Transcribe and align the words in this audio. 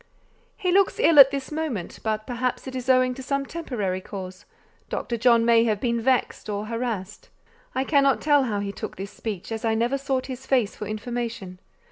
"He 0.57 0.71
looks 0.71 0.99
ill 0.99 1.19
at 1.19 1.29
this 1.29 1.51
moment; 1.51 1.99
but 2.01 2.25
perhaps 2.25 2.65
it 2.65 2.75
is 2.75 2.89
owing 2.89 3.13
to 3.13 3.21
some 3.21 3.45
temporary 3.45 4.01
cause: 4.01 4.45
Dr. 4.89 5.15
John 5.15 5.45
may 5.45 5.63
have 5.65 5.79
been 5.79 6.01
vexed 6.01 6.49
or 6.49 6.65
harassed." 6.65 7.29
I 7.75 7.83
cannot 7.83 8.19
tell 8.19 8.45
how 8.45 8.61
he 8.61 8.71
took 8.71 8.95
this 8.95 9.11
speech, 9.11 9.51
as 9.51 9.63
I 9.63 9.75
never 9.75 9.99
sought 9.99 10.25
his 10.25 10.47
face 10.47 10.75
for 10.75 10.87
information. 10.87 11.59